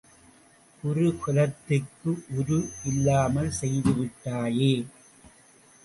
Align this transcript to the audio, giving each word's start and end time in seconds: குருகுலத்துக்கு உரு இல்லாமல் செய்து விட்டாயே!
குருகுலத்துக்கு 0.83 2.11
உரு 2.37 2.59
இல்லாமல் 2.85 3.51
செய்து 3.51 3.93
விட்டாயே! 3.93 4.73